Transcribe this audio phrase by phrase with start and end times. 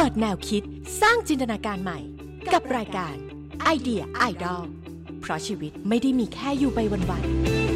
[0.00, 0.62] เปิดแนวคิด
[1.00, 1.98] สร้างจินตนาการใหม่
[2.52, 3.14] กับรายการ
[3.62, 4.64] ไอเดียไอดอล
[5.20, 6.78] เพราะชีวิตไม่ได้มีแค่อยู่ไป
[7.10, 7.67] วันๆ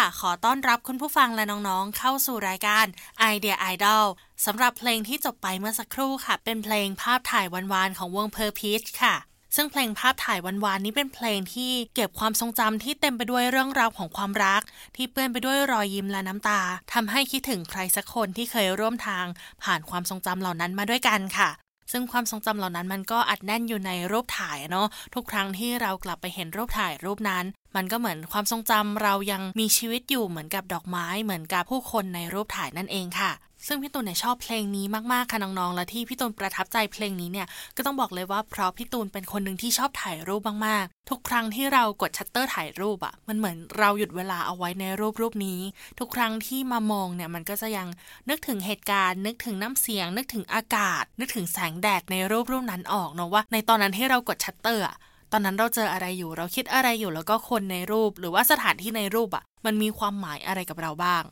[0.00, 2.86] ค่ะ ขอต้อนรับคุณผู้ฟังและน้องๆ เข้าสู่รายการ
[3.32, 4.04] Idea Idol
[4.46, 9.14] สำหรับเพลงที่จบไปเมื่อสักครู่ค่ะ เป็นเพลงภาพถ่ายวันๆของวงเพอร์พีชค่ะ
[9.56, 14.62] ซึ่งเพลงภาพถ่ายวันๆนี้เป็นเพลงที่เก็บความทรงจำที่เต็มไปด้วยเรื่องราวของความรัก
[14.96, 16.60] ที่เปื้อนไปด้วยรอยยิ้มและน้ำตา
[16.92, 19.26] ทำให้คิดถึงใครสักคนที่เคยร่วมทาง
[19.62, 21.50] ผ่านความทรงจำเหล่านั้นมาด้วยกันค่ะ
[21.92, 27.44] ซึ่งความทรงจำเหล่านั้นมันก็อัดแน่นอยู่ในรูปถ่ายอะเนาะทุกครั้งที่เรากลับไปเห็นรูปถ่ายรูปนั้น
[27.76, 33.32] มันก็เหมือนความทรงจำเรายังมีชีวิตอยู่เหมือนกับดอกไม้เหมือนกับผู้คนในรูปถ่ายนั่นเองค่ะ
[33.66, 37.46] ซึ่งพี่ตูนเนี่ยชอบเพลงนี้มากๆค่ะน้องๆ และที่พี่ตูนประทับใจเพลงนี้เนี่ย
[37.76, 45.60] ก็ต้องบอกเลยว่าเพราะพี่ตูนเป็นคนหนึ่งที่ชอบถ่ายรูปมากๆ ทุกครั้งที่เรากดชัตเตอร์ถ่ายรูปอะมันเหมือนเราหยุดเวลาเอาไว้ในรูปรูปนี้
[45.98, 47.88] ทุกครั้งที่มามองเนี่ยมันก็จะยัง
[48.28, 54.84] นึกถึงเหตุการณ์ นึกถึงน้ำเสียง นึกถึงอากาศ นึกถึงแสงแดดในรูปรูปนั้นออกเนาะว่าในตอนนั้นที่เรากดชัตเตอร์
[55.32, 61.24] ตอนนั้นเราเจออะไรอยู่เราคิดอะไรอยู่แล้วก็คนในรูป หรือว่าสถานที่ในรูปอะมันมีความหมายอะไรกับเราบ้าง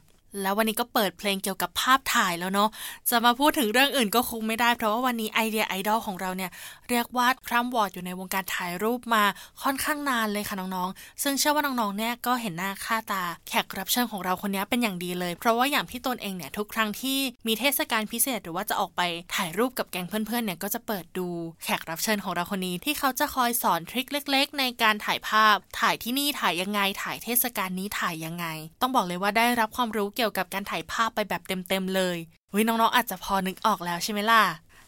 [0.43, 2.69] แล้ววันนี้ก็เปิดเพลงเกี่ยวกับภาพถ่ายแล้วเนาะ
[3.11, 6.51] จะมาพูดถึงเรื่องอื่นก็คงไม่ได้ เพราะว่าวันนี้ไอเดียไอดอลของเราเนี่ย
[6.89, 9.25] เรียกว่าคร่ำวอดอยู่ในวงการถ่ายรูปมา
[9.63, 19.03] ค่อนข้างนานเลยค่ะน้องๆ ซึ่งเชื่อว่าน้องๆ เนี่ยก็เห็นหน้าค่าตา แขกรับเชิญของเราคนนี้เป็นอย่างดีเลย เพราะว่าอย่างพี่ตนเองเนี่ยทุกครั้งที่มีเทศกาลพิเศษ หรือว่าจะออกไป
[19.35, 21.29] ถ่ายรูปกับแก๊งเพื่อนๆ เนี่ยก็จะเปิดดู
[21.65, 28.47] แขกรับเชิญของเราคนนี้ที่เขาจะคอยสอนทริคเล็ก ๆ ในการถ่ายภาพ ถ่ายที่นี่ถ่ายยังไงถ่ายเทศกาลนี้ถ่ายยังไง
[28.83, 32.17] ต้องบอกเลยว่าได้รับความรู้เกี่ยวกับการถ่ายภาพไปแบบเต็มๆเลย
[32.55, 34.43] วิน้องๆอาจจะพอนึกออกแล้วใช่ไหมล่ะ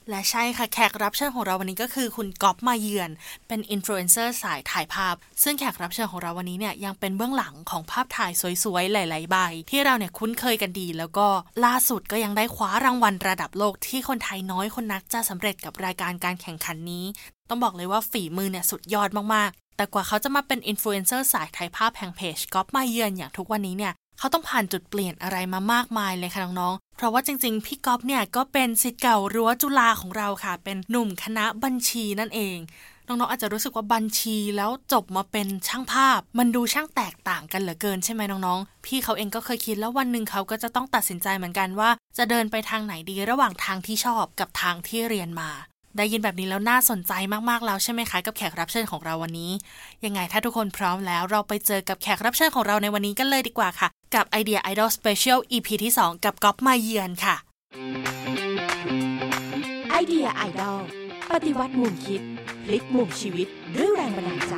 [0.09, 3.11] และใช่ค่ะแขกรับเชิญของเราวันนี้ก็คือคุณก๊อฟมาเยือน
[3.49, 8.33] เป็นอินฟลูเอนเซอร์สายถ่ายภาพ ซึ่งแขกรับเชิญของเราวันนี้เนี่ยยังเป็นเบื้องหลังของภาพถ่าย
[8.65, 9.37] สวยๆ หลาย ๆ ใบ
[9.71, 11.27] ที่เราเนี่ยคุ้นเคยกันดี แล้วก็
[11.65, 17.05] ล่าสุดก็ยังได้คว้ารางวัลระดับโลกที่คนไทยน้อยคนนักจะสำเร็จกับรายการการแข่งขันนี้
[17.49, 32.59] ต้องบอกเลยว่าฝีมือเนี่ยสุดยอดมากๆ แต่กว่าเขาจะมาเป็นอินฟลูเอนเซอร์สายถ่ายภาพแห่งเพจก๊อฟมาเยือนอย่างทุกวันนี้เนี่ย เขาต้องผ่านจุดเปลี่ยนอะไรมามากมายเลยค่ะน้องๆ เพราะว่าจริงๆ พี่ก๊อฟเนี่ยก็เป็นศิษย์เก่ารั้วจุฬาของเราค่ะ เป็นหนุ่มคณะบัญชีนั่นเอง
[33.07, 45.51] น้องๆอาจจะรู้สึกว่าบัญชีแล้วจบมาเป็นช่างภาพ มันดูช่างแตกต่างกันเหลือเกินใช่ไหมน้องๆ พี่เขาเองก็เคยคิดแล้ววันหนึ่งเขาก็จะต้องตัดสินใจเหมือนกันว่า จะเดินไปทางไหนดีระหว่างทางที่ชอบกับทางที่เรียนมา
[45.97, 47.13] ได้ยินแบบนี้แล้วน่าสนใจ
[47.49, 49.53] มากๆแล้วใช่ไหมคะ กับแขกรับเชิญของเราวันนี้
[50.05, 57.35] ยังไงถ้าทุกคนพร้อมแล้วเราไปเจอกับแขกรับเชิญของเราในวันนี้กันเลยดีกว่าค่ะ กับไอเดียไอดอล special EP ที่ 2 กับก๊อฟมาเยือนค่ะ
[59.91, 60.81] ไอเดียไอดอล
[61.31, 62.23] ปฏิวัติมุมคิด
[62.65, 64.55] พลิกมุมชีวิตด้วยแรงบันดาลใจ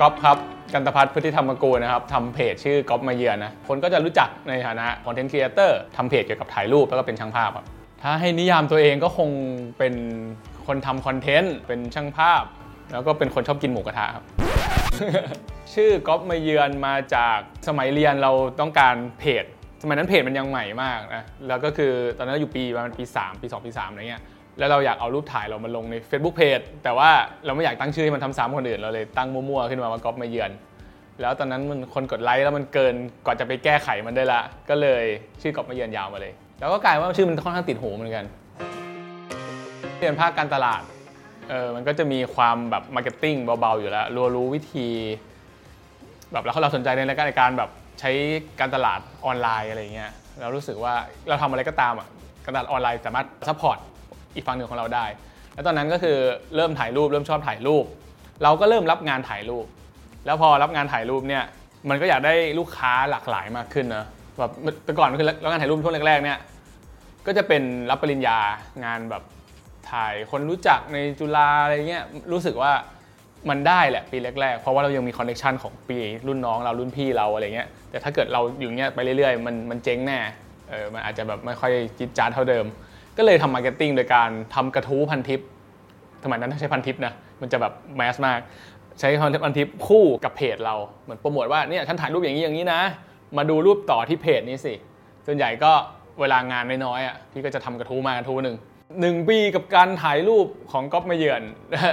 [0.00, 0.38] ก๊อฟครับ
[0.74, 7.66] กันตพัฒน์พฤติธรรมกูลนะครับทำเพจชื่อก๊อฟมาเยือนนะคนก็จะรู้จักในฐานะ content creator ทำเพจเกี่ยวกับถ่ายรูปแล้วก็เป็นช่างภาพครับ
[8.02, 9.30] ถ้าให้นิยามตัวเองก็คง
[9.78, 9.94] เป็น
[10.66, 12.42] คนทำคอนเทนต์เป็นช่างภาพ
[12.92, 14.24] แล้วก็เป็นคนชอบกินหมูกระทะครับ
[15.74, 19.44] ชื่อก๊อฟมาเยือนมาจากสมัยเรียนเราต้องการเพจ
[19.82, 24.22] สมัยนั้นเพจมันยังใหม่มากนะแล้วก็คือตอนนั้นอยู่ปีประมาณปี 3 ปี 2 ปี3อะไรเงี้ย
[24.58, 27.10] แล้วเราอยากเอารูปถ่ายเรามาลงใน Facebook Page แต่ว่า
[27.46, 30.50] เราไม่อยากตั้งชื่อให้มันทำซ้ำคนอื่น เราเลยตั้งมั่วๆขึ้นมาว่าก๊อฟมาเยือน
[31.20, 32.94] แล้วตอนนั้นมันคนกดไลค์แล้วมันเกิน
[33.24, 34.40] กว่าจะไปแก้ไขมันได้ละ
[34.70, 35.04] ก็เลย
[35.42, 38.24] ชื่อก๊อฟมาเยือนยาวมาเลย แล้วก็กลายว่าชื่อมันค่อนข้างติดหูเหมือนกัน
[39.98, 40.82] เรียนภาคการตลาด
[41.50, 44.88] เออมันก็จะมีความแบบ marketing เบาๆอยู่แล้วเรารู้วิธี
[46.32, 47.70] แบบแล้วเราสนใจในรายการในการแบบ
[48.00, 48.10] ใช้
[48.60, 50.10] การตลาดออนไลน์อะไรเงี้ย
[50.40, 50.94] เรารู้สึกว่า
[51.28, 52.08] เราทำอะไรก็ตามอะ
[52.44, 53.78] การตลาดออนไลน์สามารถ support
[54.34, 55.06] อีกฝั่งหนึ่งของเราได้
[55.54, 56.16] แล้วตอนนั้นก็คือ
[56.56, 57.84] เริ่มถ่ายรูปเริ่มชอบถ่ายรูป
[58.42, 59.66] เราก็เริ่มรับงานถ่ายรูป
[60.26, 61.44] แล้วพอรับงานถ่ายรูปเนี่ย
[61.88, 64.04] มันก็อยากได้ลูกค้าหลากหลายมากขึ้นนะ
[64.38, 64.50] แบบ
[64.84, 66.38] แต่ก่อนคือรับงานถ่ายรูปช่วงแรกๆเนี่ย
[67.26, 68.38] ก็จะเป็นรับปริญญา
[68.84, 69.22] งานแบบ
[69.92, 72.72] ถ่ายคนรู้จักในจุฬาอะไรเงี้ยรู้สึกว่า
[73.50, 80.18] มันได้แหละปีแรกๆ เพราะว่าเรายังมีคอนเนคชันของปีรุ่นน้องเรารุ่นพี่เราอะไรเงี้ยแต่ถ้าเกิดเราอยู่เงี้ยไปเรื่อยๆ มันมันเจ๊งแน่
[80.70, 82.66] เออมันอาจจะแบบไม่ค่อยจี๊ดจ๊าดเท่าเดิม
[83.18, 85.40] ก็เลยทำ marketing โดยการทำกระทู้พันทิป
[86.24, 88.40] สมัยนั้นถ้าใช้พันทิปนะมันจะแบบ mass มาก
[89.00, 90.74] ใช้คอนเทนต์พันทิปคู่กับเพจเรา
[91.04, 92.80] เหมือนโปรโมทว่าเนี่ยฉันถ่ายรูปอย่างนี้อย่างนี้นะ
[93.36, 94.74] มาดูรูปต่อที่เพจนี้สิ
[95.26, 95.72] ส่วนใหญ่ก็
[96.20, 98.56] เวลางานน้อยๆอะพี่ก็จะทำกระทู้มากระทู้หนึ่ง
[99.00, 101.42] หนึ่งปีกับการถ่ายรูปของก๊อฟมาเยือน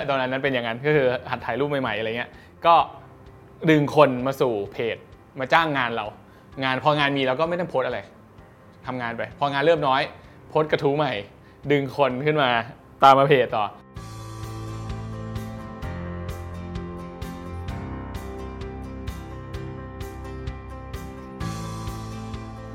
[0.10, 2.30] ตอนนั้นนั้นเป็นอย่างนั้นก็คือหัดถ่ายรูปใหม่ๆอะไรเงี้ย
[2.66, 2.76] ก็
[3.70, 4.98] ดึงคนมาสู่เพจ
[5.40, 6.06] มาจ้างงานเรา
[6.64, 8.00] งานพองานมีเราก็ไม่ต้องโพสอะไร
[8.88, 10.02] ทำงานไป พองานเริ่มน้อย
[10.50, 11.14] โพสกระทู้ใหม่
[11.72, 12.50] ดึงคนขึ้นมา
[13.04, 13.66] ตามมาเพจต่อ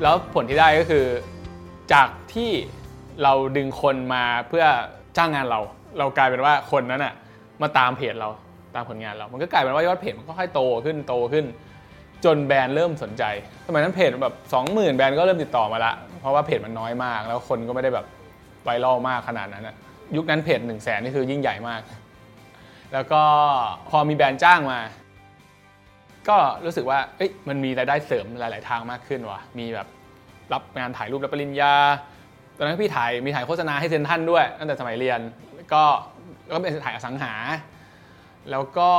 [0.03, 1.07] แล้วผลที่ได้ก็คือ
[1.93, 2.51] จากที่
[3.23, 4.65] เราดึงคนมาเพื่อ
[5.17, 5.61] จ้างงานเรา
[5.99, 7.15] เรากลายเป็นว่าคนนั้นอะ
[7.63, 8.29] มาตามเพจเรา
[8.75, 11.45] ตามผลงานเรา มันก็กลายเป็นว่ายอดเพจมันก็ค่อยโตขึ้นโตขึ้น
[12.25, 13.25] จนแบรนด์เริ่มสนใจ
[13.67, 15.93] สมัยนั้นเพจแบบ 20,000 แบรนด์ก็เริ่มติดต่อมาละ
[16.25, 18.07] เพราะว่าเพจมันน้อยมาก แล้วคนก็ไม่ได้แบบ
[18.65, 19.75] ไวรัลมากขนาดนั้นอะ
[20.17, 21.81] ยุคนั้นเพจ1 0 0 0 0แสนนี่คือยิ่งใหญ่มาก
[22.93, 23.23] แล้วก็
[23.91, 24.81] พอมีแบรนด์จ้างมา
[26.29, 26.99] ก็รู้สึกว่า
[27.49, 29.87] มันมีรายได้เสริมหลาย ๆ ทางมากขึ้นว่ะมีแบบ
[30.53, 31.75] รับงานถ่ายรูปรับปริญญา
[32.57, 35.21] ตอนนั้นพี่ถ่ายมีถ่ายโฆษณาให้เซนทันด้วยตั้งแต่สมัยเรียน
[35.73, 35.85] ก็
[36.51, 37.33] ก็เป็นถ่ายอสังหา
[38.51, 38.91] แล้วก็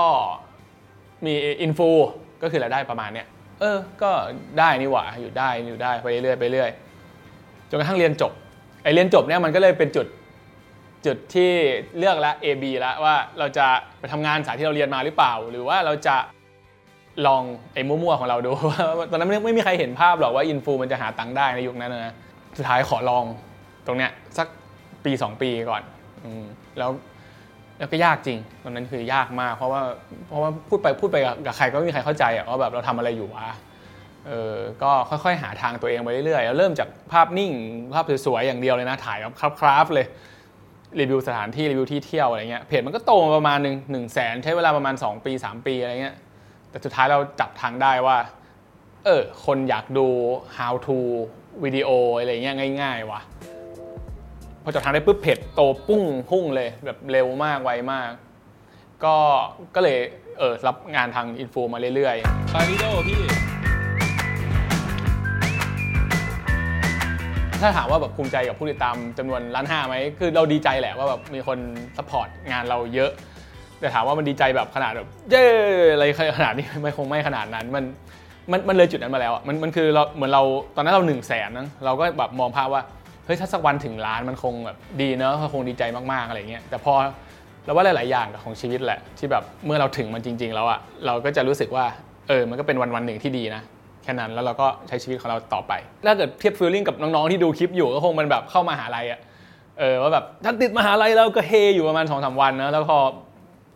[1.26, 1.90] มีอินฟู
[2.44, 3.28] ก็คือรายได้ประมาณเนี้ย
[3.62, 4.12] เออ ก็
[4.60, 6.72] ได้นี่หว่า อยู่ได้อยู่ได้ไปเรื่อยๆไปเรื่อย
[7.70, 8.32] จนกระทั่งเรียนจบ
[8.84, 10.08] ไอเรียนจบเนี่ยมันก็เลยเป็นจุด
[11.06, 11.52] จุดที่
[11.98, 13.68] เลือกละ A B แล้วว่าเราจะ
[14.00, 16.16] ไปทำงานสายที่เราเรียนมาหรือเปล่า หรือว่าเราจะ
[17.28, 17.44] ลอง
[17.74, 22.14] ไอ้มั่วๆของเราดูว่าตอนนั้นไม่ไม่มีใครเห็นภาพหรอกว่าอินฟูมันจะหาตังค์ได้ในยุคนั้นนะ
[22.58, 23.26] สุดท้ายขอลอง
[23.86, 24.48] ตรงเนี้ยสัก
[25.06, 25.82] ปี 2 ปีก่อน
[26.24, 26.28] อ
[26.78, 26.90] แล้ว
[27.78, 29.82] แล้วก็ยากจริงตอนนั้นคือยากมาก เพราะว่า
[30.28, 33.48] เพราะว่าพูดไปพูดไปกับใครก็ไม่มีใครเข้าใจอะว่าแบบเราทำอะไรอยู่วะ
[34.28, 37.52] เออก็ค่อยๆ หาทางตัวเองไปเรื่อยๆแล้วเริ่มจากภาพนิ่ง
[37.94, 40.08] ภาพสวยๆอย่างเดียวเลยนะถ่ายแบบคราฟๆเลย
[41.00, 46.16] รีวิวสถานที่รีวิวที่เที่ยวอะไรเงี้ยเพจมันก็โตมาประมาณหนึ่งหนึ่งแสนใช้เวลาประมาณ 2 ปี 3 ปีอะไรเงี้ย
[46.70, 48.18] แต่สุดท้ายเราจับทางได้ว่า
[49.06, 50.08] เออคนอยากดู
[50.58, 50.98] how to
[51.64, 51.90] วิดีโอ
[52.20, 53.22] อะไรเงี้ยง่ายๆว่ะ
[54.64, 58.12] พอจับทางได้ปุ๊บเพจโตปุ้งพุ่งเลยแบบเร็วมากไวมาก
[59.04, 59.16] ก็
[59.76, 59.98] ก็เลย
[60.40, 63.22] เออรับงานทางอินฟูมาเรื่อยๆไปวิดีโอพี่
[67.62, 71.58] ถ้าถามว่าแบบภูมิใจกับผู้ติดตามจำนวนล้านห้าไหมคือเราดีใจแหละว่าแบบมีคน
[71.98, 73.12] สปอร์ตงานเราเยอะ
[73.80, 75.46] แต่ถามว่ามันดีใจแบบขนาดแบบเย้
[75.94, 76.04] อะไร
[76.38, 77.84] ขนาดนี้ไม่คงไม่ขนาดนั้นมัน
[78.52, 80.44] มันมันเลยจุดนั้นมาแล้วอะมันมันคือเราเหมือนเรา
[80.76, 82.82] ตอนนั้นเราหนึ่งแสนนะเราก็แบบมองภาพว่า
[83.26, 86.94] เฮ้ยถ้าสักวันถึงล้านมันคงแบบดีเนอะคงดีใจมากๆอะไรเงี้ยแต่พอ
[87.66, 91.86] เราว่าหลาย ๆ อย่างกับของชีวิตแหละที่แบบเมื่อเราถึงมันจริง ๆ แล้วอะเราก็จะรู้สึกว่า
[92.28, 93.62] เออมันก็เป็นวันวันๆหนึ่งที่ดีนะ
[94.06, 95.74] แค่นั้นแล้วเราก็ใช้ชีวิตของเราต่อไป
[96.08, 99.20] ถ้าเกิดเทียบฟีลลิ่งกับน้องๆที่ดูคลิปอยู่ก็คงมันแบบเข้ามาหาลัยอะ
[99.80, 103.00] เออว่าแบบถ้าติดมหาลัยเราก็เฮอยู่ประมาณสองสาวันนะแล้วพอ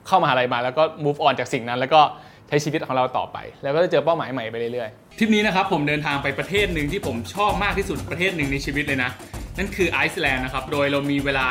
[0.08, 2.02] เข้ามหาลัยมาแล้วก็ move on จากสิ่งนั้น แล้วก็
[2.48, 9.10] ใช้ชีวิตของเราต่อไป แล้วก็จะเจอเป้าหมายใหม่ไปเรื่อยๆทริปนี้นะครับผมเดินทางไปประเทศหนึ่งที่ผมชอบมากที่สุดประเทศหนึ่งในชีวิตเลยนะ
[9.58, 11.48] นั่นคือไอซ์แลนด์นะครับโดยเรามีเวลา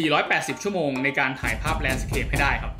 [0.00, 2.72] 480 ชั่วโมงในการถ่ายภาพแลนด์สเคปให้ได้ครับ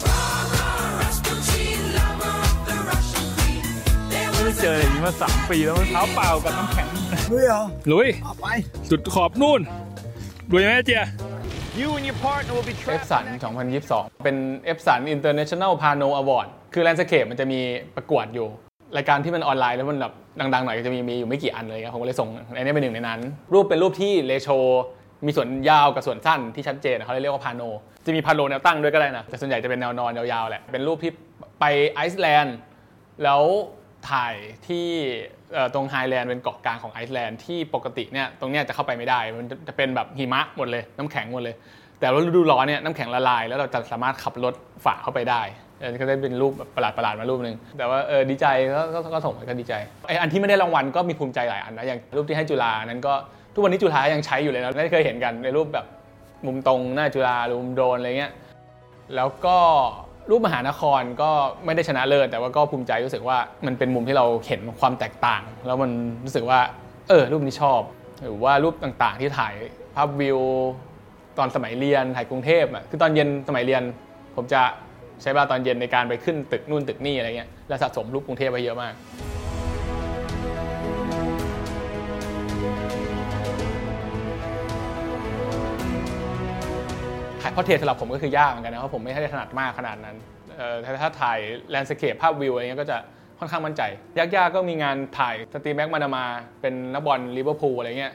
[4.42, 6.86] ไม่ได้เจออย่างนี้มาสามปีแล้วเท้าเปล่ากับน้ำแข็ง
[7.30, 8.46] ลุยเหรอลุยเอาไป
[8.90, 9.60] สุดขอบนู่น
[10.52, 11.04] ลุยไหมเจีย
[11.80, 13.24] You and your partner will be Epson
[13.74, 17.60] 2022 เป็น Epson International Pano Award คือ Landscape มันจะมี
[17.96, 18.46] ประกวดอยู่
[18.96, 23.20] รายการที่มันออนไลน์แล้วมันแบบดังๆหน่อยก็จะมีมีอยู่ไม่กี่อันเลยครับผมก็เลยส่งอันนี้เป็นหนึ่งในนั้น
[23.52, 24.48] รูปเป็นรูปที่ ratio
[25.26, 27.62] มีส่วนยาวกับส่วนสั้นที่ชัดเจนเขาเรียกว่า pano
[28.06, 31.12] จะมี pano แนวตั้งด้วยก็ได้นะ แต่ส่วนใหญ่จะเป็นแนวนอนยาวๆแหละ เป็นรูปที่
[31.60, 32.56] ไปไอซ์แลนด์
[33.24, 33.42] แล้ว
[34.10, 34.34] ถ่าย
[34.68, 34.86] ที่
[35.74, 41.54] ตรงไฮแลนด์เป็นเกาะกลางของไอซ์แลนด์ที่ปกติเนี่ยตรงเนี้ยจะเข้าไปไม่ได้ มันจะเป็นแบบหิมะหมดเลยน้ำแข็งหมดเลย
[42.00, 44.54] แต่ว่าฤดูร้อนเนี่ยน้ำแข็งละลาย แล้วเราจะสามารถขับรถ
[44.84, 45.42] ฝ่าเข้าไปได้
[46.00, 48.80] ก็ได้เป็นรูปแบบประหลาดๆมารูปหนึ่งแต่ว่าเออดีใจก็
[49.14, 49.74] ก็ส่งไปก็ดีใจ
[50.06, 53.14] ไออันที่ไม่ได้รางวัลก็มีภูมิใจหลายอันนะอย่างรูปที่ให้จุฬานั้นก็
[53.54, 55.86] ทุกวันนี้จุฬายังใช้อยู่เลยนะได้เคยเห็นกันในรูปแบบ
[56.46, 58.32] มุมตรงหน้าจุฬาหรือมุมโดนอะไรเงี้ย
[59.16, 59.58] แล้วก็
[60.30, 61.30] รูปมหานครก็
[61.64, 65.90] ไม่ได้ชนะเลิศแต่ว่าก็ภูมิใจรู้สึกว่ามันเป็นมุมที่เราเห็นความแตกต่าง แล้วมัน
[66.24, 66.60] รู้สึกว่า
[67.08, 67.80] เออ รูปนี้ชอบ
[68.22, 69.54] หรือว่ารูปต่างๆ ที่ถ่าย
[69.94, 70.38] ภาพวิว
[71.38, 73.82] ตอนสมัยเรียนถ่ายกรุงเทพอะคือตอนเย็นสมัยเรียน
[74.36, 74.62] ผมจะ
[75.22, 78.92] ใช้เวลาตอนเย็นในการไปขึ้นตึกนู่นตึกนี่อะไรเงี้ยแล้วสะสมรูปกรุงเทพไปเยอะมาก
[87.42, 90.16] ถ่าย portrait สำหรับผมก็คือยากเหมือนกันนะเพราะผมไม่ได้ถนัดมากขนาดนั้น
[91.02, 91.38] ถ้าถ่าย
[91.70, 92.98] landscape ภาพวิวอะไรเงี้ยก็จะ
[93.38, 93.82] ค่อนข้างมั่นใจ
[94.18, 96.24] ยากๆก็มีงานถ่าย Steve McManaman
[96.60, 98.12] เป็นนักบอลลิเวอร์พูลอะไรเงี้ย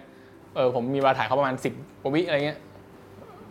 [0.55, 2.60] เออผมมีเวลาถ่ายเขาประมาณ 10กว่าวิอะไรเงี้ย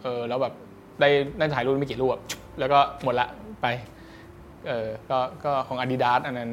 [0.02, 0.54] เออแล้วแบบ
[1.00, 2.16] ได้ได้ถ่ายรูปไม่กี่รูป
[2.58, 3.28] แล้วก็หมดละ
[3.62, 3.66] ไป
[4.68, 6.50] เออก็ก็ของ Adidas อันนั้น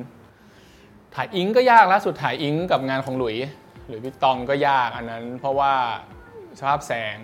[1.16, 3.36] ถ่ายอิงก็ยากล่าสุดถ่ายอิงกับงานของหลุย
[3.88, 5.74] หรือพี่ตองก็ยากอันนั้น เพราะว่า
[6.60, 7.18] สภาพแสง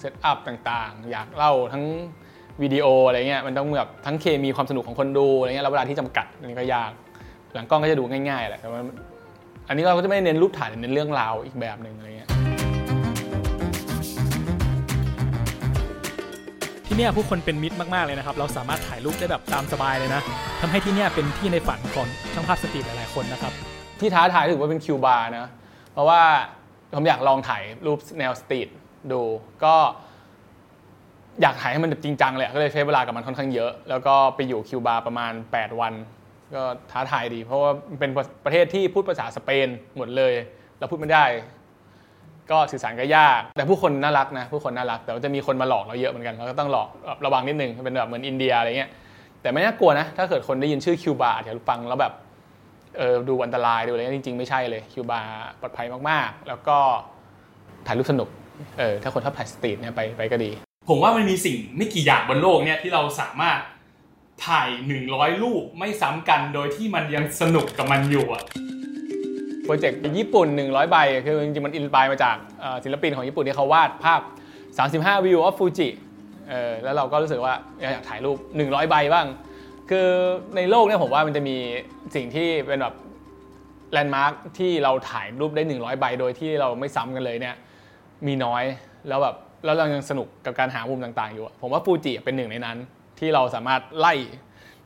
[0.00, 1.84] setup ต่างๆ อยากเล่าทั้ง
[2.62, 6.92] วิดีโออะไรเงี้ยมันต้องแบบทั้งเคมีความสนุกของคนดูอะไรเงี้ยแล้วเวลาที่จำกัดอันนี้ก็ยาก
[7.54, 8.80] หลังกล้องก็จะดูง่ายๆแหละแต่ว่า
[9.68, 12.28] อันนี้เราก็จะไม่ได้เน้นรูปถ่ายแต่เน้นเรื่องราวอีกแบบหนึ่งอะไรเงี้ย
[16.86, 20.20] ที่เนี่ยผู้คนเป็นมิตรมากๆเลยนะครับ เราสามารถถ่ายรูปได้แบบตามสบายเลยนะ
[20.60, 23.52] ทำให้ที่เนี่ยเป็นที่ในฝันของช่างภาพ street หลายๆคนนะครับ
[24.00, 25.50] ที่ท้าทายถือว่าเป็นคิวบาร์นะ
[25.92, 26.22] เพราะว่า
[26.94, 28.68] ผมอยากลองถ่ายรูปแนว street
[29.12, 29.20] ดู
[29.64, 29.74] ก็
[31.42, 35.94] อยากถ่ายให้มันแบบจริงจังเลยก็เลยใช้เวลากับมันค่อนข้างเยอะ แล้วก็ไปอยู่คิวบาร์ประมาณ 8 วัน
[36.54, 38.10] ก็ท้าทายดี เพราะว่ามันเป็น
[38.44, 40.32] ประเทศที่พูดภาษาสเปนหมดเลย
[40.78, 41.24] เราพูดไม่ได้
[42.50, 46.88] ก็สื่อสารก็ยาก แต่ผู้คนน่ารักนะผู้คนน่ารัก แต่ว่าจะมีคนมาหลอกเราเยอะเหมือนกันเราก็ต้องหลอก
[47.24, 48.90] ระวังนิดนึงเป็นแบบเหมือนอินเดียอะไรเงี้ย
[49.42, 52.12] แต่ไม่น่ากลัวนะถ้าเกิดคนได้ยินชื่อคิวบาร์อาจจะฟังแล้วแบบ
[52.98, 56.76] เออดูอันตรายดูอะไรเงี้ยจริง ๆ ไม่ใช่เลยคิวบาร์ปลอดภัยมากๆ แล้วก็
[57.86, 58.28] ถ่ายรูปสนุก
[58.78, 60.50] เออถ้าคนชอบถ่าย street เนี่ยไปไปก็ดี
[60.88, 63.58] ผมว่ามันมีสิ่งไม่กี่อย่างบนโลกเนี่ยที่เราสามารถ
[64.46, 64.68] ถ่าย
[65.06, 68.42] 100 รูปไม่ซ้ำกันโดยที่มันยังสนุกกับมันอยู่อะ
[69.64, 74.20] โปรเจกต์ญี่ปุ่น 100 ใบ คือจริงๆ มัน inspire มาจากเอ่อศิลปินของญี่ปุ่นที่เขาวาดภาพ
[75.18, 75.88] 35 view of Fuji
[76.48, 79.26] เออแล้วเราก็รู้สึกว่าอยากถ่ายรูป 100 ใบบ้าง
[79.90, 80.08] คือ
[80.56, 81.56] ในโลกเนี่ยผมว่ามันจะมี
[82.14, 82.94] สิ่งที่เป็นแบบ
[83.92, 87.56] แลนด์มาร์คที่เราถ่ายรูปได้ 100 ใบโดยที่เราไม่ซ้ำกันเลยเนี่ย
[88.26, 88.64] มีน้อย
[89.08, 92.76] แล้วแบบแล้วเรายังสนุกกับการหามุมต่างๆ อยู่ ผมว่าฟูจิเป็นหนึ่งในนั้น
[93.18, 94.14] ที่เราสามารถไล่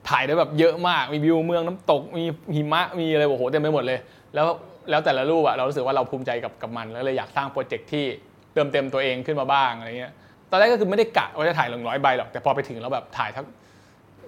[0.09, 3.99] ถ่ายได้แบบเยอะมาก มีวิวเมืองน้ำตก มีหิมะ มีอะไรโอ้โหเต็มไปหมดเลย
[4.35, 4.47] แล้ว
[4.91, 8.05] แล้วแต่ละรูปอะเรารู้สึกว่าเราภูมิใจกับกับมันแล้วเลยอยากสร้างโปรเจกต์ที่
[8.53, 10.13] เติมเต็มตัวเองขึ้นมาบ้างอะไรเงี้ย
[10.51, 13.47] ตอนแรกก็คือไม่ได้กะว่าจะถ่ายลงร้อยใบหรอก แต่พอไปถึงแล้วแบบถ่ายทั้ง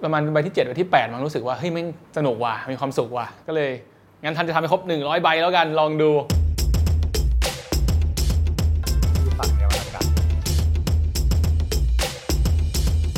[0.03, 1.87] ประมาณใบที่7ใบที่8มันรู้สึกว่าเฮ้ยแม่ง
[2.17, 3.71] สนุกว่ะมีความสุขว่ะก็เลย
[4.23, 6.11] งั้นทันจะทำให้ครบ 100 ใบแล้วกันลองดู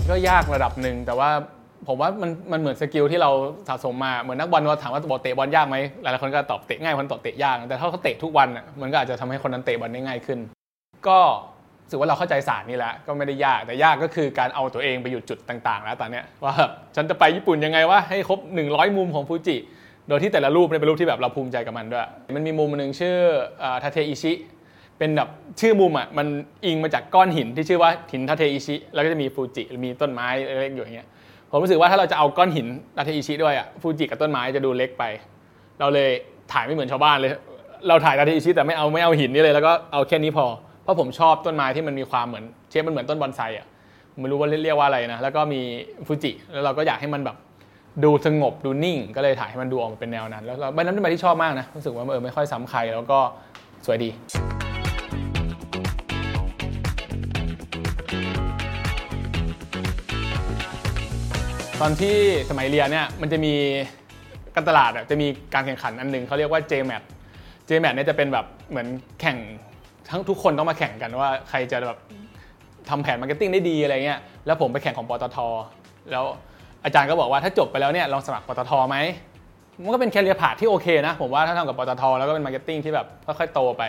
[0.09, 1.29] ก็ยากระดับหนึ่งแต่ว่า
[1.87, 3.31] ผมว่ามันมันเหมือนสกิลที่เรา
[3.67, 10.39] สะสมมาเหมือนนักบอลว่าถามว่าบอกเตะบอลยากไหมหลายๆคนก็ตอบเตะง่ายคนตอบเตะยากแต่ถ้าเขาเตะทุกวันอะมันก็อาจจะทำให้คนนั้นเตะบอลได้ง่ายขึ้น
[11.07, 11.19] ก็ รู้
[11.91, 16.53] สึกว่าเราเข้าใจศาสตร์นี่แหละก็ไม่ได้ยากแต่ยากก็คือการเอาตัวเองไปอยู่จุดต่างๆ แล้วตอนเนี้ยว่า
[16.95, 19.57] ฉันจะไปญี่ปุ่นยังไงว่าให้ครบ 100 มุมของฟูจิ
[20.07, 23.15] โดยที่แต่ละรูปเนี่ยเป็นรูปที่แบบเราภูมิใจกับมันด้วย มันมีมุมหนึ่งชื่อ
[23.83, 24.33] ทาเทอิชิ
[24.97, 25.29] เป็นแบบ
[25.61, 26.27] ชื่อมุมอะมัน
[26.65, 31.07] อิงมาจากก้อนหินที่ชื่อว่าหินทาเทอิชิแล้วก็จะมีฟูจิมีต้นไม้เล็กๆอยู่อย่างเงี้ย
[31.51, 32.67] ผมรู้สึกว่าถ้าเราจะเอาก้อนหิน
[32.97, 35.03] ทาเทอิชิด้วยอะฟูจิกับต้นไม้จะดูเล็กไป
[35.79, 36.09] เราเลย
[36.51, 37.31] ถ่ายไม่เหมือนชาวบ้านเลย
[37.87, 40.45] เราถ่ายทาเทอิชิแต่ไม่เอาไม่เอาหินนี่เลยแล้วก็เอาแค่นี้พอ
[40.89, 43.67] ราะผมชอบต้นไม้ที่มันมีความเหมือนเชฟมันเหมือนต้นบอนไซอะ
[44.19, 45.61] ไม่รู้ว่าเรียกว่าอะไรนะ แล้วก็มี
[46.07, 47.37] ฟูจิ แล้วเราก็อยากให้มันแบบ
[48.03, 53.19] ดูสงบดูนิ่ง ก็เลยถ่ายให้มันดูออกมาเป็นแนวนั้น แล้วใบนั้นเป็นใบที่ชอบมากนะรู้สึกว่าเออไม่ค่อยซ้ำใครแล้วก็
[53.85, 54.09] สวยดี
[61.81, 62.15] ตอนที่
[62.49, 63.53] สมัยเรียนเนี่ยมันจะมี
[64.55, 67.03] การตลาดอะจะมีการแข่งขันอันหนึ่งเขาเรียกว่า JMAT
[67.67, 68.87] JMAT เนี่ยจะเป็นแบบเหมือน
[69.21, 69.37] แข่ง
[70.11, 71.99] ทั้งทุกคนต้องมาแข่งกันว่าใครจะแบบ
[72.89, 75.37] ทำแผน marketing ได้ดีอะไรเงี้ยแล้วผมไปแข่งของปตท
[76.11, 76.25] แล้ว
[76.83, 78.97] อาจารย์ก็บอกว่าถ้าจบไปแล้วเนี่ยลองสมัครปตทไหม
[79.83, 83.83] มันก็เป็น career path ที่โอเคนะ ผมว่าถ้าทำกับปตท แล้วก็เป็น marketing ที่แบบค่อยๆโตไป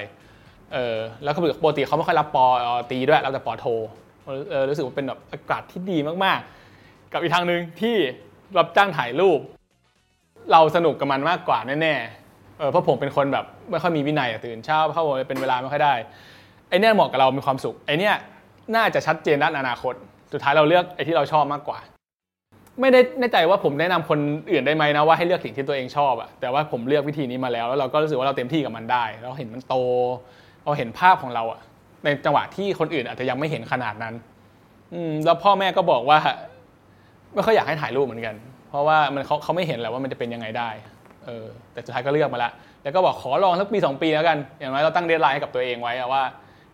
[0.72, 2.46] เออแล้วก็ปกติเขาไม่ค่อยรับป.
[2.90, 3.66] ตรีด้วยรับแต่ป.โท
[4.50, 7.96] เออรู้สึกว่าเป็นแบบอากาศที่ดีมากๆ กับอีกทางหนึ่งที่
[8.58, 9.40] รับจ้างถ่ายรูป
[10.52, 12.29] เราสนุกกับมันมากกว่าแน่ๆ
[12.60, 15.94] เออเพราะผมเป็นคนแบบไม่ค่อยมีวินัยตื่นเช้าเข้าเป็นเวลาไม่ค่อยได้
[16.68, 18.14] ไอเนี้ยเหมาะกับเรามีความสุขไอเนี้ย
[18.74, 19.94] น่าจะชัดเจนด้านอนาคต
[20.32, 21.78] สุดท้ายเราเลือกไอที่เราชอบมากกว่า
[22.80, 24.18] ไม่ได้แน่ใจว่าผมแนะนำคน
[24.52, 29.74] อื่นได้ไหมนะว่าให้เลือกสิ่งที่ตัวเองชอบอะแต่ว่าผมเลือกวิธีนี้มาแล้วแล้วเราก็รู้สึกว่าเราเต็มที่กับมันได้ เราเห็นมันโต
[30.64, 31.60] เราเห็นภาพของเราอะ
[32.04, 34.14] ในจังหวะที่คนอื่นอาจจะยังไม่เห็นขนาดนั้น
[34.94, 36.18] อืมแล้วพ่อแม่ก็บอกว่า
[37.34, 38.34] ไม่ค่อยอยากให้ถ่ายรูปเหมือนกัน
[38.68, 40.70] เพราะว่ามันเขาเขาไม่เห็นแหละว่ามันจะเป็นยังไงได้
[41.24, 42.52] เออแต่สุดท้ายก็เลือกมาแล้ว
[42.82, 46.22] แล้วก็บอกขอลองสักปี 2 ปีแล้วกัน อย่างน้อยเราตั้งเดทไลน์ให้กับตัวเองไว้อะว่า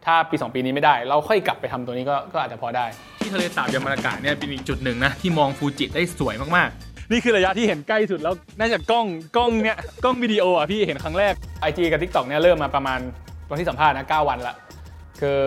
[0.05, 2.87] ถ้าปี 2 ปีนี้ไม่ได้ เราค่อยกลับไปทำตัวนี้ก็ก็อาจจะพอได้
[3.21, 9.07] ที่ทะเลสาบยามากะเนี่ยเป็นอีกจุดหนึ่งนะที่มองฟูจิได้สวยมากๆ นี่คือระยะที่เห็นใกล้สุดแล้วน่าจะกล้อง
[9.37, 11.33] กล้องเนี่ยกล้องวิดีโออะพี่เห็นครั้งแรก
[11.69, 12.99] IG กับ TikTok เนี่ยเริ่มมาประมาณ
[13.49, 14.55] ตอนที่สัมภาษณ์นะ9วันละ
[15.21, 15.41] คือ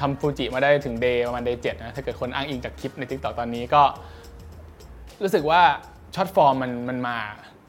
[0.00, 3.82] ทำฟูจิมาได้ถึง day ประมาณ day เนะถ้าเกิดคนอ้างอิงจากคลิปใน TikTok ตอนนี้ก็
[5.22, 5.62] รู้สึกว่า
[6.14, 7.18] short form มันมันมา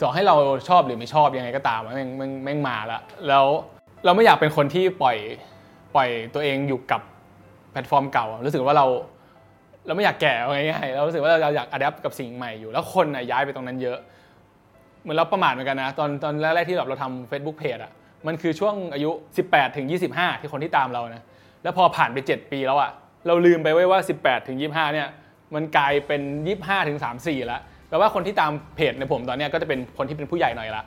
[0.01, 0.35] ต่อให้เรา
[0.69, 3.45] ชอบหรือไม่ชอบยังไงก็ตามแม่งแม่งแม่งมาแล้วแล้ว
[4.05, 5.17] เราไม่อยากเป็นคนที่ปล่อย
[5.95, 7.01] ปล่อยตัวเองอยู่กับ
[7.71, 8.85] แพลตฟอร์มเก่า รู้สึกว่าเรา
[9.85, 13.97] เราไม่อยากแก่ง่ายๆเรารู้สึกว่าเราอยาก adapt กับสิ่งใหม่อยู่ แล้วคนน่ะย้ายไปตรงนั้นเยอะ
[15.01, 17.91] เหมือนเราประมาทเหมือนกันนะตอนตอนแรกๆที่แบบเราทำ Facebook Page อะ
[18.27, 19.09] มันคือช่วงอายุ
[19.45, 21.23] 18ถึง25 ที่คนที่ตามเรานะ
[21.63, 22.91] แล้วพอผ่านไป 7 ปีแล้วอะ
[23.27, 25.07] เราลืมไปไว้ว่า 18ถึง25เนี่ย
[25.55, 26.21] มันกลายเป็น
[26.55, 30.83] 25ถึง34แล้ว แปลว่าคนที่ตามเพจในผมตอนนี้ก็จะเป็นคนที่เป็นผู้ใหญ่หน่อยละ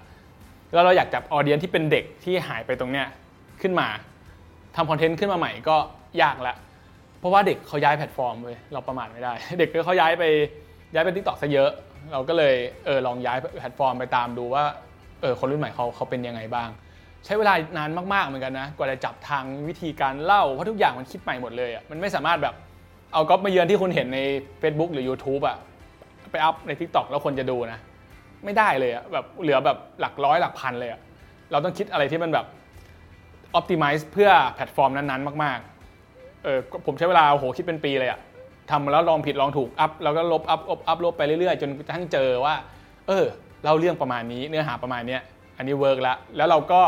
[0.73, 3.07] แล้วเราอยากจับ audience ที่เป็นเด็กที่หายไปตรงเนี้ย
[3.63, 3.89] ขึ้นมา
[4.77, 5.77] ทำ content ขึ้นมาใหม่ก็
[6.23, 6.55] ยากละ
[7.19, 10.25] เพราะว่าเด็กเขาย้ายแพลตฟอร์มเว้ยเราประมาทไม่ได้ เด็กเขาย้ายไป
[10.95, 11.71] ย้ายไป TikTok ซะเยอะ
[12.13, 14.65] เราก็เลยเออลองย้ายแพลตฟอร์มไปตามดูว่า
[15.23, 16.69] เออคนรุ่นใหม่เขาเขาเป็นยังไงบ้าง
[17.25, 22.55] ใช้เวลานานมากๆเหมือนกันนะกว่าจะจับทางวิธีการเล่าเพราะทุกอย่างมันคิดใหม่หมดเลยอะมันไม่สามารถแบบ
[23.13, 24.19] เอากอล์ฟมาเยือนที่คุณเห็นใน
[24.63, 25.57] Facebook หรือ YouTube อะ
[26.33, 27.81] ไปอัปใน TikTok แล้วคนจะดูนะ
[28.45, 31.01] ไม่ได้เลยอะแบบเหลือแบบหลักร้อยหลักพันเลยอะ
[31.51, 32.47] เราต้องคิดอะไรที่มันแบบ
[33.59, 38.21] optimize เพื่อแพลตฟอร์มนั้นๆ มากๆเออผมใช้เวลาโอ้โหคิดเป็นปีเลยอะ
[38.71, 42.55] ทำแล้วลองผิดลองถูกอัพแล้วก็ลบอัพอัพอัพลบไปเรื่อยๆ จนกระทั่งเจอว่า
[43.09, 43.25] เออ
[43.63, 45.19] เล่าเรื่องประมาณนี้เนื้อหาประมาณนี้
[45.57, 46.81] อันนี้ work แล้วแล้วเราก็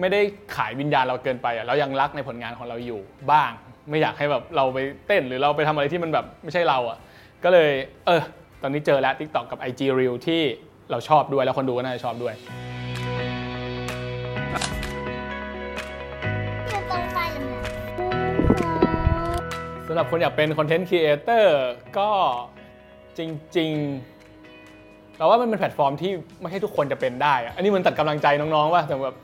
[0.00, 0.20] ไม่ได้
[0.56, 3.00] ขายวิญญาณเราเกินไปอะเรายังรักในผลงานของเราอยู่
[3.32, 3.50] บ้าง
[3.90, 6.98] ไม่อยากให้แบบเราไปเต้นหรือเราไปทำอะไรที่มันแบบไม่ใช่เราอะ
[7.44, 7.70] ก็เลย
[8.06, 8.22] เออ
[8.62, 10.42] ตอนนี้เจอแล้ว TikTok กับ IG Reel ที่
[10.90, 12.34] เราชอบด้วยแล้วคนดูก็น่าจะชอบด้วย
[19.86, 21.60] สำหรับคนอยากเป็น content creator
[21.98, 22.10] ก็
[23.18, 23.20] จ
[23.56, 29.16] ริงๆเราว่ามันเป็นแพลตฟอร์มที่ไม่ใช่ทุกคนจะเป็นได้อะอันนี้มันตัดกำลังใจน้องๆว่าแต่แบบ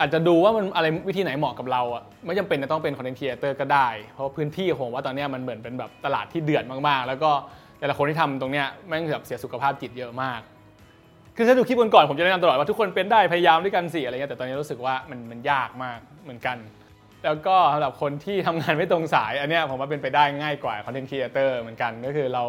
[0.00, 7.30] อาจจะดูว่ามันอะไรวิธีไหนเหมาะกับเราอะไม่จำเป็นจะต้องเป็น content creator ก็ได้ เพราะพื้นที่ผมว่าตอนเนี้ยมันเหมือนเป็นแบบตลาดที่เดือดมากๆ แล้วก็
[7.80, 10.40] แต่ละคนที่ทำตรงเนี้ยแม่งแบบเสียสุขภาพจิตเยอะมาก
[11.36, 16.56] คือถ้าดูคลิปก่อนๆผมจะแนะนำตลอดว่าทุกคนเป็นได้พยายามด้วยกันสิอะไรเงี้ยแต่ตอนนี้รู้สึกว่ามันมันยากมากเหมือนกัน
[17.24, 22.42] แล้วก็สำหรับคนที่ทำงานไม่ตรงสายอันเนี้ยผมว่าเป็นไปได้ง่ายกว่า content creator เหมือนกันก็คือเรา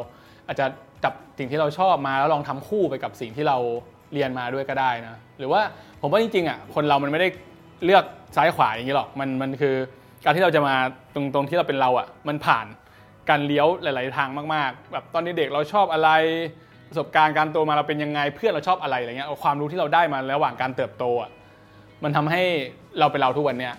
[0.48, 0.65] อาจจะ
[1.04, 3.58] จับสิ่งที่เราชอบมาแล้วลองทำคู่ไปกับสิ่งที่เรา
[4.13, 5.62] เรียนมาด้วยก็ได้นะหรือว่า
[6.02, 7.28] ผมว่าจริงๆอะคนเรามันไม่ได้
[7.86, 8.04] เลือก
[8.36, 9.76] ซ้ายขวาอย่างนี้หรอกมันมันคือ
[10.24, 10.76] การที่เราจะมา
[11.13, 12.65] ตรงตรงที่เราเป็นเราอะมันผ่าน
[13.30, 16.10] การเลี้ยวหลาย ๆ ทางมากๆ แบบตอนนี้เด็กเราชอบอะไร
[16.89, 21.30] ประสบการณ์การโตมาเราเป็นยังไงเพื่อนเราชอบอะไรอะไรเงี้ยเอาความรู้ที่เราได้มาระหว่างการเติบโตอะ
[22.04, 22.44] มันทำให้
[23.00, 23.74] เราเป็นเราทุกวันเนี้ย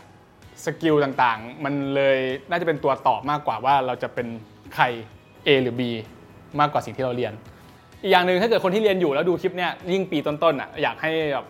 [0.64, 2.18] skill ต่างๆ มันเลย
[2.50, 4.26] น่าจะเป็นตัวตอบมากกว่าว่าเราจะเป็น
[4.74, 4.84] ใคร
[5.46, 5.82] A หรือ B
[6.60, 7.32] มากกว่าสิ่งที่เราเรียน
[8.02, 11.46] อีกอย่างหนึ่งถ้าเกิดคนที่เรียนอยู่แล้วดูคลิปเนี้ยยิ่งปีต้นๆอะอยากให้แบบ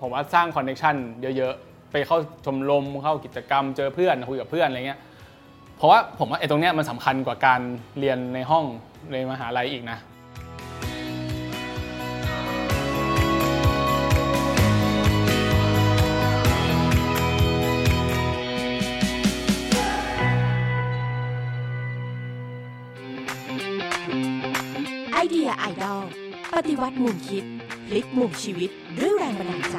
[0.00, 0.94] ผมว่าสร้างคอนเน t ชัน
[1.36, 5.00] เยอะๆ ไปเข้าชมรมเข้ากิจกรรมเจอเพื่อนคุยกับเพื่อนอะไรเงี้ย
[5.80, 7.60] เพราะว่าผมว่าไอ้ตรงเนี้ยมันสำคัญกว่าการ
[7.98, 8.64] เรียนในห้อง
[9.12, 9.98] ในมหาลัยอีกนะ
[25.12, 26.02] ไอเดียไอดอล
[26.54, 27.44] ปฏิวัติมุมคิด
[27.86, 29.76] พลิกมุมชีวิตด้วยแรงบันดาลใจ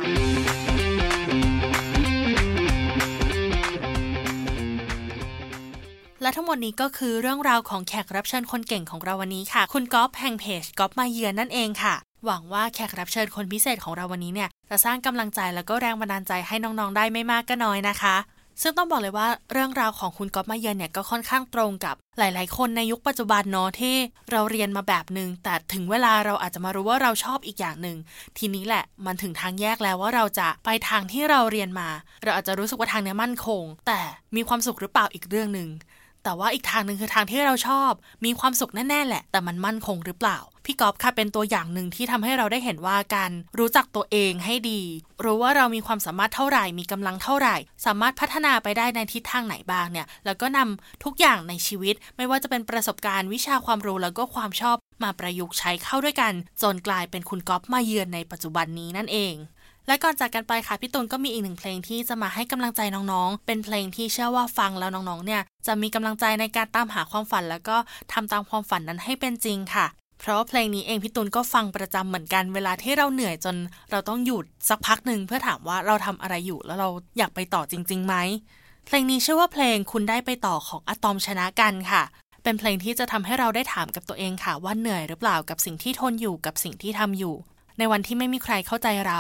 [6.22, 18.16] และทั้งหมดนี้ก็คือเรื่องราวของแขกรับเชิญคนเก่งของเราวันนี้ค่ะ คุณก๊อฟแห่งเพจก๊อฟมาเยือนนั่นเองค่ะ หวังว่าแขกรับเชิญคนพิเศษของเราวันนี้เนี่ยจะสร้างกำลังใจแล้วก็แรงบันดาลใจให้น้องๆได้ไม่มากก็น้อยนะคะ
[18.62, 23.96] ซึ่งต้องบอกเลยว่าเรื่องราวของคุณก๊อฟมาเยือนเนี่ยก็ค่อนข้างตรงกับหลาย ๆ คนในยุคปัจจุบันเนาะที่
[24.32, 27.98] เราเรียนมาแบบหนึ่งแต่ถึงเวลาเราอาจจะมารู้ว่าเราชอบอีกอย่างหนึ่ง
[28.38, 31.90] ทีนี้แหละมันถึงทางแยกแล้วว่าเราจะไปทางที่เราเรียนมา
[32.24, 34.00] เราอาจจะรู้สึกว่าทางเนี้มั่นคง แต่
[34.36, 35.70] มีความสุขหรือเปล่าอีกเรื่องหนึ่ง
[36.24, 37.92] แต่ว่าอีกทางหนึ่งคือทางที่เราชอบ
[38.26, 44.82] มีความสุขแน่ๆแหละ แต่มันมั่นคงหรือเปล่า พี่กอฟค่ะเป็นตัวอย่างหนึ่งที่ทำให้เราได้เห็นว่าการรู้จักตัวเองให้ดี
[45.24, 47.56] รู้ว่าเรามีความสามารถเท่าไหร่ มีกำลังเท่าไหร่
[47.86, 59.36] สามารถพัฒนาไปได้ในทิศทางไหนบ้างเนี่ย แล้วก็นำทุกอย่างในชีวิต ไม่ว่าจะเป็นประสบการณ์วิชาความรู้แล้วก็ความชอบมาประยุกต์ใช้เข้าด้วยกัน จนกลายเป็นคุณกอฟมาเยือนในปัจจุบันนี้นั่นเอง
[59.88, 67.78] และก่อนจากกันไปค่ะพี่ตูนก็มีอีกหนึ่งเพลงที่จะมาให้กำลังใจน้องๆ เป็นเพลงที่เชื่อว่าฟังแล้วน้องๆ เนี่ยจะมีกำลังใจในการตามหาความฝัน แล้วก็
[68.14, 69.86] ทำตามความฝันนั้นให้เป็นจริงค่ะ
[70.20, 73.56] เพราะเพลงนี้เองพี่ตูนก็ฟังประจำเหมือนกันเวลาที่เราเหนื่อยจน
[73.92, 78.16] เราต้องหยุดสักพักหนึ่งเพื่อถามว่าเราทำอะไรอยู่แล้วเราอยากไปต่อจริงๆไหม
[78.86, 82.04] เพลงนี้ชื่อว่าเพลงคุณได้ไปต่อของอะตอมชนะกันค่ะ
[82.44, 87.36] เป็นเพลงที่จะทำให้เราได้ถามกับตัวเองค่ะว่าเหนื่อยหรือเปล่ากับสิ่งที่ทนอยู่กับสิ่งที่ทำอยู่
[87.78, 89.20] ในวันที่ไม่มีใครเข้าใจเรา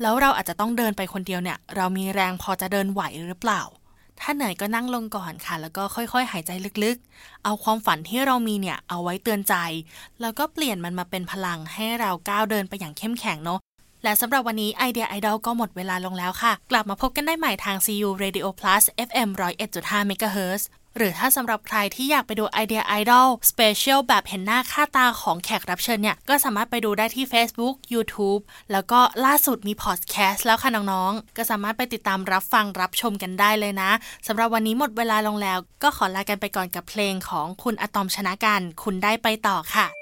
[0.00, 3.62] แล้วเราอาจจะต้องเดินไปคนเดียวเนี่ย เรามีแรงพอจะเดินไหวหรือเปล่า
[4.20, 6.50] ถ้าเหนื่อยก็นั่งลงก่อนค่ะ แล้วก็ค่อยๆ หายใจ
[6.84, 9.54] ลึกๆ เอาความฝันที่เรามีเนี่ยเอาไว้เตือนใจ
[10.20, 13.60] แล้วก็เปลี่ยนมันมาเป็นพลังให้เราก้าวเดินไปอย่างเข้มแข็งเนาะ
[14.04, 20.62] และสำหรับวันนี้ไอเดียไอดอลก็หมดเวลาลงแล้วค่ะ กลับมาพบกันได้ใหม่ทาง CU Radio Plus FM 101.5 MHz
[20.96, 28.40] หรือถ้าสำหรับใครที่อยากไปดูไอเดียไอดอล special แบบเห็นหน้าค่าตาของแขกรับเชิญเนี่ย ก็สามารถไปดูได้ที่ Facebook YouTube
[28.72, 33.90] แล้วก็ล่าสุดมีพอดแคสต์แล้วค่ะน้องๆ ก็สามารถไปติดตามรับฟังรับชมกันได้เลยนะ
[34.26, 39.99] สำหรับวันนี้หมดเวลาลงแล้ว ก็ขอลากันไปก่อนกับเพลงของคุณอะตอมชนกันต์ คุณได้ไปต่อค่ะ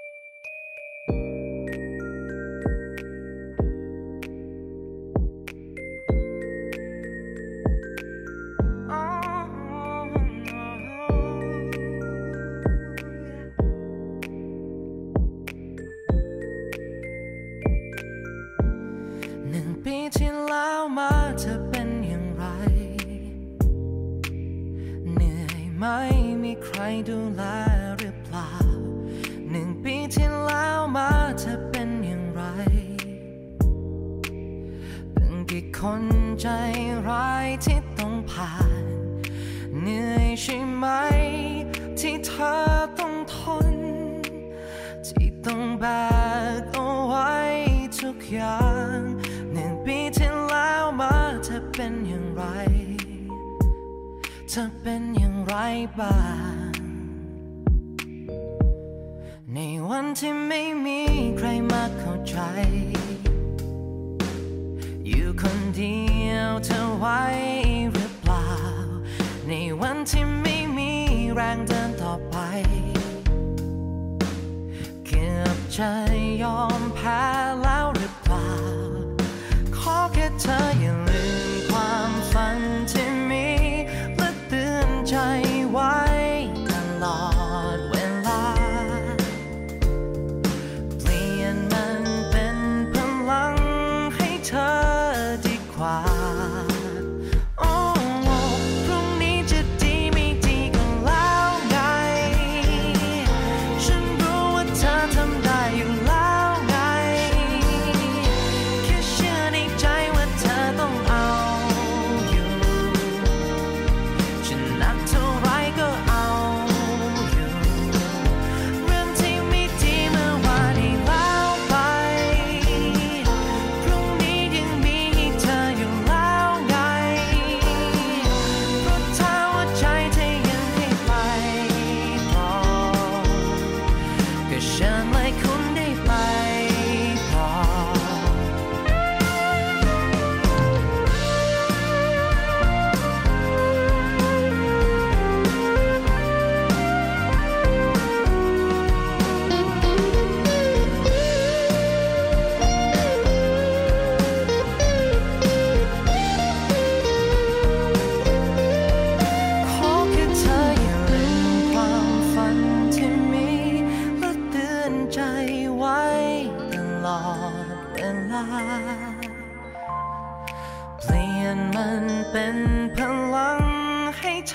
[60.01, 61.01] วันที่ไม่มี
[61.37, 62.37] ใครมาเข้าใจ
[65.09, 67.23] อยู่คนเดียวเธอไว้
[67.93, 68.49] หรือเปล่า
[69.49, 70.93] ในวันที่ไม่มี
[71.35, 72.37] แรงเดินต่อไป
[75.07, 75.91] เกือบจะ
[76.43, 77.23] ยอมแพ้
[77.63, 78.51] แล้วหรือเปล่า
[79.77, 81.08] ขอแค่เธออย่า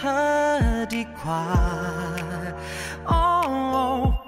[0.03, 0.21] ธอ
[0.93, 1.45] ดีกว่า
[3.07, 3.21] โอ้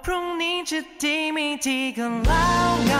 [0.03, 2.93] พรุ่งนี้จะดีไม่ดีกันแล้วไง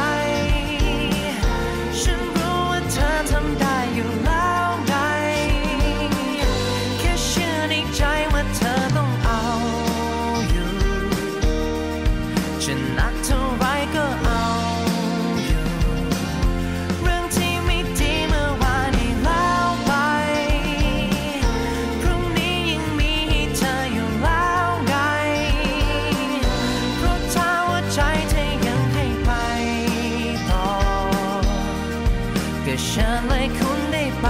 [32.89, 34.25] ฉันเลยคุณได้ไป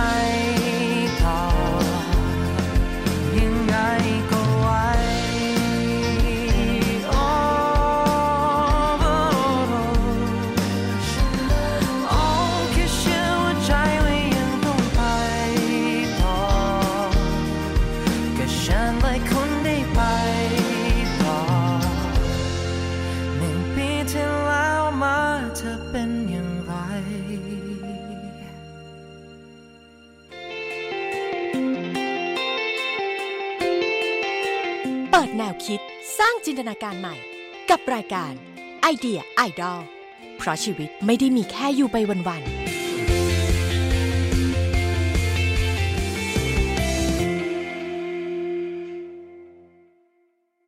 [36.25, 37.15] ร้างจินตนาการใหม่
[37.69, 38.33] กับรายการ
[38.81, 39.79] ไอเดียไอดอล
[40.37, 42.64] เพราะชีวิตไม่ได้มีแค่อยู่ไปวันๆ